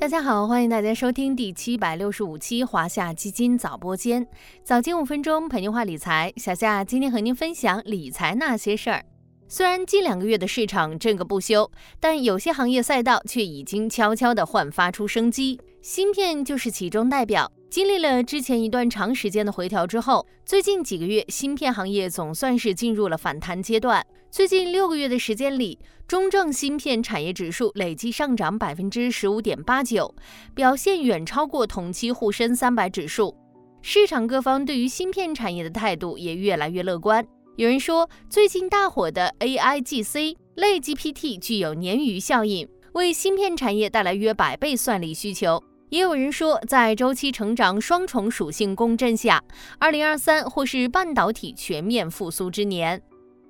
[0.00, 4.26] 大家好，欢迎大家收听第七百六十五期华夏基金早播间，
[4.64, 6.32] 早间五分钟陪您话理财。
[6.38, 9.04] 小夏今天和您分享理财那些事儿。
[9.46, 17.52] 虽然近两个月的市场震个不休，但有些行业赛道却已经悄悄地焕发出生机，芯片就是其中代表。
[17.70, 24.04] 经历了之前一段长时间的回调之后，最近几个月芯片行业总算是进入了反弹阶段。
[24.28, 25.78] 最近六个月的时间里，
[26.08, 30.12] 中证芯片产业指数累计上涨百分之十五点八九，
[30.52, 33.36] 表现远超过同期沪深三百指数。
[33.82, 37.24] 市场各方对于芯片产业的态度也越来越乐观。
[37.54, 45.62] 有人说，最近大火的 AIGC 类 GPT 具有鲶鱼效应，为芯片产业带来约百倍算力需求。
[45.90, 49.42] 也有人说，在周期成长双重属性共振下，
[49.80, 53.02] 二零二三或是半导体全面复苏之年。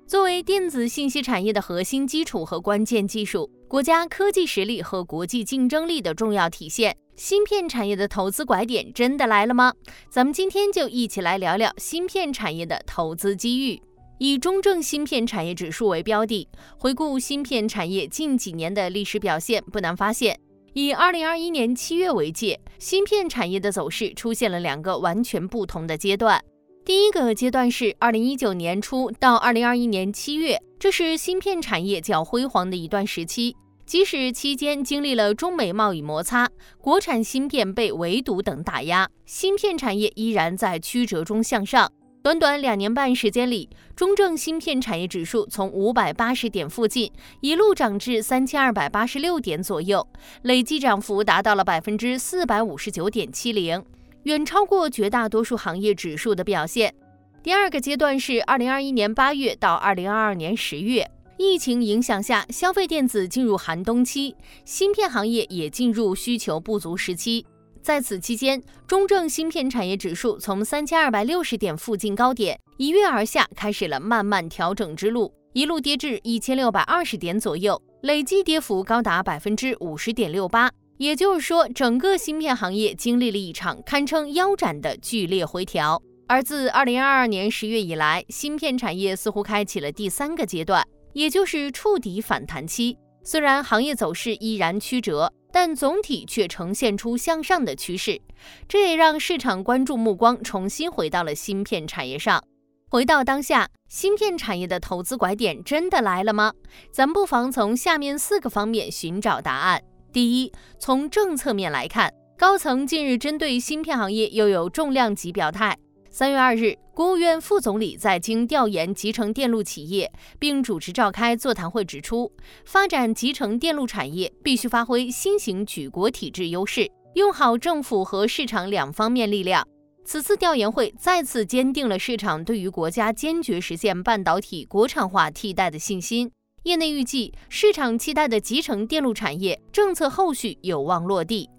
[0.07, 9.71] 作为电子信息产业的核心基础和关键技术，国家科技实力和国际竞争力的重要体现，芯片产业的投资拐点真的来了吗？
[10.09, 13.79] 咱们今天就一起来聊聊芯片产业的投资机遇。
[14.17, 16.47] 以中证芯片产业指数为标的，
[16.77, 20.39] 回顾芯片产业近几年的历史表现，不难发现。
[20.73, 26.41] 以二零二一年七月为界，芯片产业的走势出现了两个完全不同的阶段。
[26.85, 33.53] 第一个阶段是二零一九年初到二零二一年七月，这是芯片产业较辉煌的一段时期。
[33.85, 41.91] 即使期间经历了中美贸易摩擦、国产芯片被围堵等打压，芯片产业依然在曲折中向上。
[42.23, 50.07] 短短两年半时间里，中证芯片产业指数从五百八十点附近一路涨至三千二百八十六点左右，
[50.43, 53.83] 累计涨幅达到了百分之四百五十九点七零，
[54.23, 56.93] 远超过绝大多数行业指数的表现。
[57.41, 67.43] 第二个阶段是二零二一年八月到二零二二年十月，疫情影响下，消费电子进入寒冬期，芯片行业也进入需求不足时期。
[67.81, 80.69] 在此期间，中证芯片产业指数从三千二百六十点附近高点一跃而下，开始了慢慢调整之路，一路跌至一千六百二十点左右，累计跌幅高达百分之五十点六八。
[80.97, 85.99] 也就是说，整个芯片行业经历了一场堪称腰斩的剧烈回调。
[86.27, 92.95] 而自二零二二年十月以来，芯片产业似乎开启了第三个阶段，也就是触底反弹期。
[93.23, 95.33] 虽然行业走势依然曲折。
[95.51, 98.21] 但总体却呈现出向上的趋势，
[98.67, 102.41] 这也让市场关注目光重新回到了芯片产业上。
[102.89, 106.53] 回到当下，芯片产业的投资拐点真的来了吗？
[106.91, 109.81] 咱不妨从下面四个方面寻找答案。
[110.11, 115.77] 第一，从政策面来看，高层近日针对芯片行业又有重量级表态。
[116.13, 122.29] 三月二日，国务院副总理在京调研集成电路企业，并主持召开座谈会，指出，
[122.65, 129.65] 发展集成电路产业必须发挥新型举国体制优势，用好政府和市场两方面力量。
[130.03, 136.29] 此次调研会再次坚定了市场对于国家坚决实现半导体国产化替代的信心。
[136.63, 141.49] 业内预计，市场期待的集成电路产业政策后续有望落地。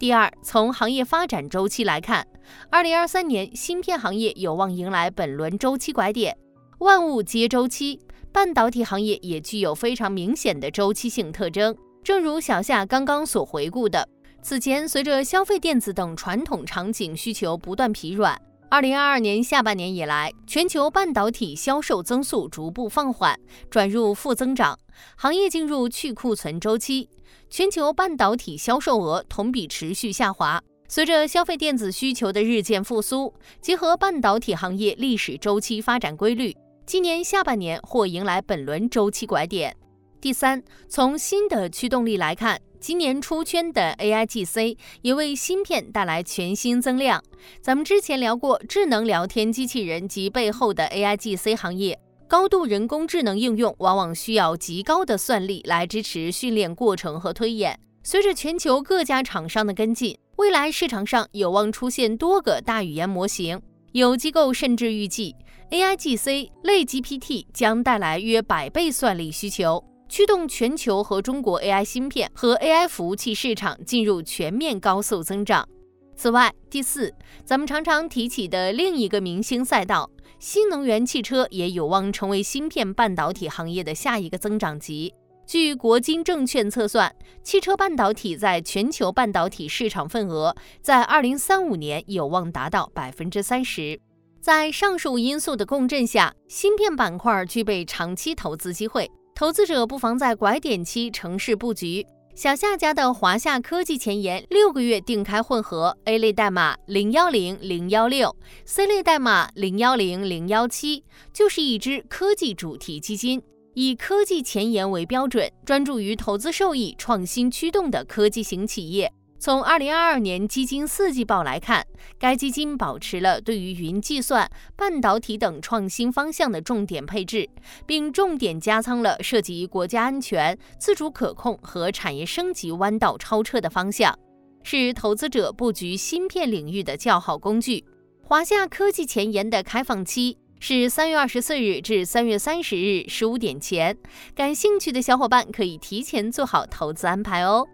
[0.00, 2.26] 第二，从行业发展周期来看，
[2.70, 6.36] 二零二三年芯片行业有望迎来本轮周期拐点。
[6.78, 8.00] 万物皆周期，
[8.32, 11.76] 半导体行业也具有非常明显的周期性特征。
[12.02, 14.08] 正如小夏刚刚所回顾的，
[14.40, 18.40] 此前随着消费电子等传统场景需求不断疲软，
[18.70, 24.78] 二零二二年下半年以来，全球半导体销售增速逐步放缓，转入负增长，
[25.16, 27.10] 行业进入去库存周期。
[27.50, 36.52] 全球半导体销售额同比持续下滑，随着消费电子需求的日渐复苏，结合半导体行业历史周期发展规律，
[36.84, 39.76] 今年下半年或迎来本轮周期拐点。
[40.20, 47.22] 第三，从新的驱动力来看，今年出圈的 AIGC 也为芯片带来全新增量。
[47.62, 51.96] 咱们之前聊过智能聊天机器人及背后的 AIGC 行业。
[52.26, 57.78] 高度人工智能应用往往需要极高的算力来支持训练过程和推演。
[58.02, 63.60] 随着全球各家厂商的跟进，未来市场上有望出现多个大语言模型。
[63.92, 65.36] 有机构甚至预计
[65.70, 75.68] ，AIGC 类 GPT 将带来约百倍算力需求，驱动全球和中国 AI 芯片和 AI 服务器市场进入全面高速增长。
[76.16, 77.12] 此外，第四，
[77.44, 80.10] 咱们常常提起的另一个明星赛道。
[80.38, 85.12] 新能源汽车也有望成为芯片半导体行业的下一个增长极。
[85.50, 87.12] 据国金证券测算，
[87.42, 94.00] 汽车半导体在全球半导体市场份额在二零三五年有望达到百分之三十。
[94.40, 102.06] 在上述因素的共振下，芯片板块具备长期投资机会，投资者不妨在拐点期城市布局。
[102.36, 111.02] 小夏家的华夏科技前沿六个月定开混合 A 类代码零幺零零幺六，C 类代码零幺零零幺七，
[111.32, 113.42] 就是一支科技主题基金，
[113.82, 119.10] 以科技前沿为标准，专注于投资受益、创新驱动的科技型企业。
[119.38, 121.82] 从二零二二年基金四季报来看，
[122.18, 124.46] 该基金保持了对于云计算、
[124.76, 127.48] 半导体等创新方向的重点配置，
[127.86, 134.14] 并重点加仓了涉及国家安全、自主可控和产业升级弯道超车的方向，
[134.62, 137.82] 是投资者布局芯片领域的较好工具。
[138.22, 143.96] 华夏科技前沿的开放期是三月二十四日至三月三十日十五点前，
[144.34, 147.66] 感兴趣的小伙伴可以提前做好投资安排哦。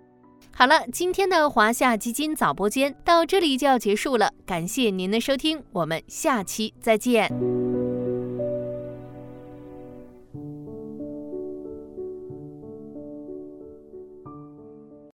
[0.55, 7.56] 好了，今天的华夏基金早播间到这里就要结束了，感谢您的收听，我们下期再见。